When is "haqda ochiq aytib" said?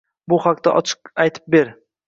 0.45-1.47